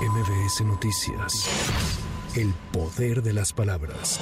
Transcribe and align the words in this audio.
MBS 0.00 0.62
Noticias. 0.64 1.46
El 2.34 2.54
poder 2.72 3.20
de 3.20 3.34
las 3.34 3.52
palabras. 3.52 4.18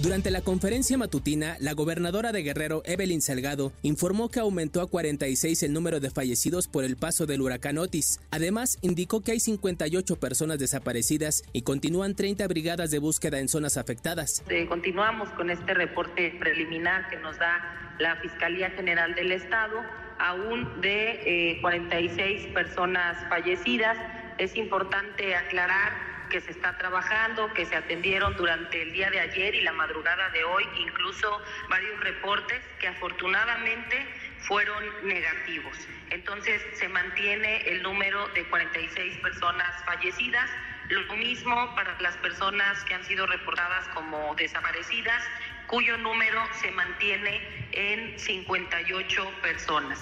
Durante 0.00 0.30
la 0.30 0.40
conferencia 0.40 0.96
matutina, 0.96 1.56
la 1.58 1.72
gobernadora 1.72 2.30
de 2.30 2.44
Guerrero, 2.44 2.82
Evelyn 2.84 3.20
Salgado, 3.20 3.72
informó 3.82 4.28
que 4.28 4.38
aumentó 4.38 4.80
a 4.80 4.86
46 4.88 5.64
el 5.64 5.72
número 5.72 5.98
de 5.98 6.10
fallecidos 6.10 6.68
por 6.68 6.84
el 6.84 6.96
paso 6.96 7.26
del 7.26 7.40
huracán 7.40 7.78
Otis. 7.78 8.20
Además, 8.30 8.78
indicó 8.82 9.20
que 9.20 9.32
hay 9.32 9.40
58 9.40 10.14
personas 10.20 10.60
desaparecidas 10.60 11.42
y 11.52 11.62
continúan 11.62 12.14
30 12.14 12.46
brigadas 12.46 12.92
de 12.92 13.00
búsqueda 13.00 13.40
en 13.40 13.48
zonas 13.48 13.76
afectadas. 13.76 14.44
Eh, 14.48 14.68
continuamos 14.68 15.28
con 15.30 15.50
este 15.50 15.74
reporte 15.74 16.36
preliminar 16.38 17.10
que 17.10 17.16
nos 17.16 17.36
da 17.36 17.96
la 17.98 18.14
Fiscalía 18.20 18.70
General 18.70 19.12
del 19.16 19.32
Estado, 19.32 19.74
aún 20.20 20.80
de 20.80 21.58
46 21.62 22.20
eh, 22.20 22.52
personas 22.54 23.16
fallecidas. 23.28 23.96
Es 24.38 24.56
importante 24.56 25.36
aclarar 25.36 26.14
que 26.28 26.40
se 26.40 26.50
está 26.50 26.76
trabajando, 26.76 27.52
que 27.54 27.64
se 27.64 27.76
atendieron 27.76 28.34
durante 28.36 28.82
el 28.82 28.92
día 28.92 29.10
de 29.10 29.20
ayer 29.20 29.54
y 29.54 29.60
la 29.60 29.72
madrugada 29.72 30.30
de 30.30 30.42
hoy, 30.42 30.64
incluso 30.78 31.40
varios 31.68 32.00
reportes 32.00 32.60
que 32.80 32.88
afortunadamente 32.88 34.06
fueron 34.40 34.82
negativos. 35.06 35.76
Entonces 36.10 36.60
se 36.74 36.88
mantiene 36.88 37.62
el 37.68 37.82
número 37.82 38.26
de 38.28 38.44
46 38.48 39.18
personas 39.18 39.84
fallecidas, 39.84 40.50
lo 40.88 41.16
mismo 41.16 41.54
para 41.74 41.98
las 42.00 42.16
personas 42.18 42.82
que 42.84 42.94
han 42.94 43.04
sido 43.04 43.26
reportadas 43.26 43.88
como 43.94 44.34
desaparecidas, 44.36 45.22
cuyo 45.66 45.96
número 45.98 46.40
se 46.60 46.70
mantiene 46.72 47.40
en 47.72 48.18
58 48.18 49.22
personas. 49.42 49.98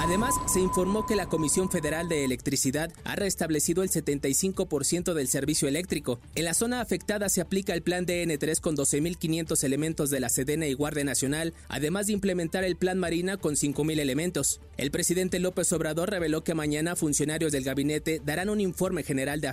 Además, 0.00 0.34
se 0.52 0.58
informó 0.58 1.06
que 1.06 1.14
la 1.14 1.26
Comisión 1.26 1.70
Federal 1.70 2.08
de 2.08 2.24
Electricidad 2.24 2.92
ha 3.04 3.14
restablecido 3.14 3.84
el 3.84 3.90
75% 3.90 5.14
del 5.14 5.28
servicio 5.28 5.68
eléctrico. 5.68 6.18
En 6.34 6.44
la 6.44 6.54
zona 6.54 6.80
afectada 6.80 7.28
se 7.28 7.40
aplica 7.40 7.72
el 7.72 7.82
plan 7.82 8.04
DN3 8.04 8.60
con 8.60 8.76
12.500 8.76 9.62
elementos 9.62 10.10
de 10.10 10.18
la 10.18 10.28
Sedena 10.28 10.66
y 10.66 10.74
Guardia 10.74 11.04
Nacional, 11.04 11.54
además 11.68 12.08
de 12.08 12.14
implementar 12.14 12.64
el 12.64 12.76
plan 12.76 12.98
Marina 12.98 13.36
con 13.36 13.54
5.000 13.54 14.00
elementos. 14.00 14.60
El 14.76 14.90
presidente 14.90 15.38
López 15.38 15.72
Obrador 15.72 16.10
reveló 16.10 16.42
que 16.42 16.54
mañana 16.54 16.96
funcionarios 16.96 17.52
del 17.52 17.64
gabinete 17.64 18.20
darán 18.24 18.50
un 18.50 18.60
informe 18.60 19.04
general 19.04 19.40
de 19.40 19.48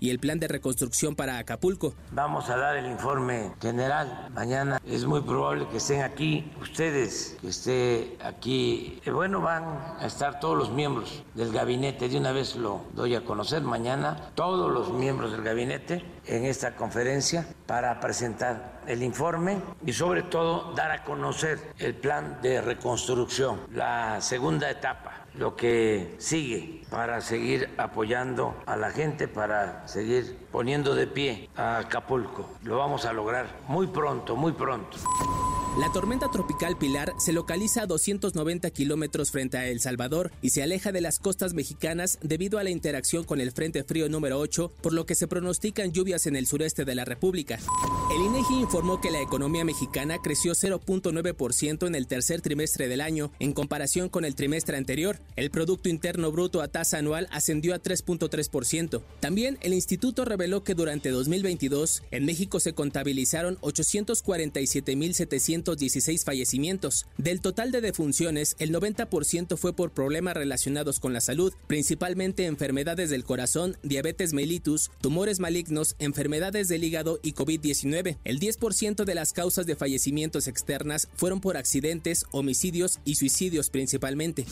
y 0.00 0.10
el 0.10 0.18
plan 0.18 0.38
de 0.38 0.48
reconstrucción 0.48 1.16
para 1.16 1.38
Acapulco. 1.38 1.94
Vamos 2.12 2.50
a 2.50 2.58
dar 2.58 2.76
el 2.76 2.84
informe 2.90 3.52
general 3.58 4.28
mañana. 4.34 4.78
Es 4.84 5.06
muy 5.06 5.22
probable 5.22 5.66
que 5.68 5.78
estén 5.78 6.02
aquí 6.02 6.52
ustedes, 6.60 7.38
que 7.40 7.48
esté 7.48 8.18
aquí. 8.22 9.00
Eh, 9.06 9.10
bueno, 9.10 9.40
van 9.40 9.64
a 9.98 10.04
estar 10.04 10.40
todos 10.40 10.58
los 10.58 10.70
miembros 10.70 11.22
del 11.34 11.52
gabinete. 11.52 12.06
De 12.10 12.18
una 12.18 12.32
vez 12.32 12.56
lo 12.56 12.82
doy 12.92 13.14
a 13.14 13.24
conocer 13.24 13.62
mañana. 13.62 14.30
Todos 14.34 14.70
los 14.70 14.92
miembros 14.92 15.32
del 15.32 15.42
gabinete 15.42 16.04
en 16.26 16.44
esta 16.44 16.76
conferencia 16.76 17.46
para 17.66 17.98
presentar 17.98 18.82
el 18.86 19.02
informe 19.02 19.58
y 19.84 19.92
sobre 19.92 20.22
todo 20.22 20.72
dar 20.74 20.90
a 20.90 21.02
conocer 21.02 21.58
el 21.78 21.94
plan 21.94 22.40
de 22.42 22.60
reconstrucción, 22.60 23.60
la 23.72 24.20
segunda 24.20 24.70
etapa, 24.70 25.25
lo 25.38 25.56
que 25.56 26.14
sigue 26.18 26.82
para 26.90 27.20
seguir 27.20 27.70
apoyando 27.76 28.54
a 28.66 28.76
la 28.76 28.90
gente, 28.90 29.28
para 29.28 29.86
seguir 29.86 30.36
poniendo 30.50 30.94
de 30.94 31.06
pie 31.06 31.50
a 31.56 31.78
Acapulco. 31.78 32.48
Lo 32.62 32.78
vamos 32.78 33.04
a 33.04 33.12
lograr 33.12 33.46
muy 33.68 33.86
pronto, 33.86 34.36
muy 34.36 34.52
pronto. 34.52 34.96
La 35.78 35.92
tormenta 35.92 36.30
tropical 36.30 36.78
Pilar 36.78 37.12
se 37.18 37.34
localiza 37.34 37.82
a 37.82 37.86
290 37.86 38.70
kilómetros 38.70 39.30
frente 39.30 39.58
a 39.58 39.68
El 39.68 39.80
Salvador 39.80 40.32
y 40.40 40.48
se 40.48 40.62
aleja 40.62 40.90
de 40.90 41.02
las 41.02 41.18
costas 41.18 41.52
mexicanas 41.52 42.18
debido 42.22 42.58
a 42.58 42.64
la 42.64 42.70
interacción 42.70 43.24
con 43.24 43.42
el 43.42 43.52
Frente 43.52 43.84
Frío 43.84 44.08
número 44.08 44.38
8, 44.38 44.72
por 44.80 44.94
lo 44.94 45.04
que 45.04 45.14
se 45.14 45.28
pronostican 45.28 45.92
lluvias 45.92 46.26
en 46.26 46.34
el 46.34 46.46
sureste 46.46 46.86
de 46.86 46.94
la 46.94 47.04
República. 47.04 47.58
El 48.10 48.22
INEGI 48.22 48.54
informó 48.54 49.02
que 49.02 49.10
la 49.10 49.20
economía 49.20 49.66
mexicana 49.66 50.16
creció 50.22 50.52
0.9% 50.52 51.86
en 51.86 51.94
el 51.94 52.06
tercer 52.06 52.40
trimestre 52.40 52.88
del 52.88 53.02
año 53.02 53.30
en 53.38 53.52
comparación 53.52 54.08
con 54.08 54.24
el 54.24 54.34
trimestre 54.34 54.78
anterior. 54.78 55.18
El 55.36 55.50
Producto 55.50 55.90
Interno 55.90 56.32
Bruto 56.32 56.62
a 56.62 56.68
tasa 56.68 56.96
anual 56.96 57.28
ascendió 57.30 57.74
a 57.74 57.82
3.3%. 57.82 59.02
También 59.20 59.58
el 59.60 59.74
instituto 59.74 60.24
reveló 60.24 60.64
que 60.64 60.74
durante 60.74 61.10
2022 61.10 62.02
en 62.12 62.24
México 62.24 62.60
se 62.60 62.72
contabilizaron 62.72 63.58
847.700 63.58 65.65
16 65.74 66.24
fallecimientos. 66.24 67.06
Del 67.18 67.40
total 67.40 67.72
de 67.72 67.80
defunciones, 67.80 68.54
el 68.58 68.72
90% 68.72 69.56
fue 69.56 69.72
por 69.72 69.90
problemas 69.90 70.34
relacionados 70.34 71.00
con 71.00 71.12
la 71.12 71.20
salud, 71.20 71.52
principalmente 71.66 72.46
enfermedades 72.46 73.10
del 73.10 73.24
corazón, 73.24 73.76
diabetes 73.82 74.34
mellitus, 74.34 74.90
tumores 75.00 75.40
malignos, 75.40 75.96
enfermedades 75.98 76.68
del 76.68 76.84
hígado 76.84 77.18
y 77.22 77.32
COVID-19. 77.32 78.18
El 78.24 78.38
10% 78.38 79.04
de 79.04 79.14
las 79.14 79.32
causas 79.32 79.66
de 79.66 79.76
fallecimientos 79.76 80.46
externas 80.46 81.08
fueron 81.14 81.40
por 81.40 81.56
accidentes, 81.56 82.26
homicidios 82.30 83.00
y 83.04 83.16
suicidios 83.16 83.70
principalmente. 83.70 84.46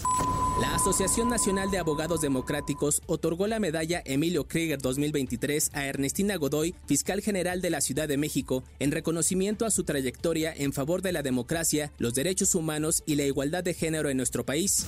La 0.60 0.74
Asociación 0.74 1.28
Nacional 1.28 1.70
de 1.70 1.78
Abogados 1.78 2.20
Democráticos 2.20 3.02
otorgó 3.06 3.46
la 3.46 3.60
medalla 3.60 4.02
Emilio 4.04 4.46
Krieger 4.46 4.80
2023 4.80 5.70
a 5.74 5.86
Ernestina 5.86 6.36
Godoy, 6.36 6.74
fiscal 6.86 7.20
general 7.20 7.60
de 7.60 7.70
la 7.70 7.80
Ciudad 7.80 8.08
de 8.08 8.16
México, 8.16 8.64
en 8.78 8.92
reconocimiento 8.92 9.66
a 9.66 9.70
su 9.70 9.84
trayectoria 9.84 10.54
en 10.56 10.72
favor 10.72 11.02
de 11.08 11.12
la 11.12 11.22
democracia, 11.22 11.92
los 11.98 12.14
derechos 12.14 12.54
humanos 12.54 13.02
y 13.06 13.14
la 13.14 13.24
igualdad 13.24 13.62
de 13.62 13.74
género 13.74 14.08
en 14.08 14.16
nuestro 14.16 14.44
país. 14.44 14.86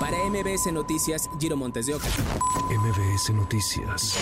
Para 0.00 0.16
MBS 0.24 0.72
Noticias, 0.72 1.28
Giro 1.40 1.56
Montes 1.56 1.86
de 1.86 1.94
Oca. 1.94 2.08
MBS 2.70 3.30
Noticias. 3.34 4.14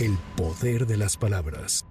El 0.00 0.16
poder 0.36 0.86
de 0.86 0.96
las 0.96 1.16
palabras. 1.16 1.84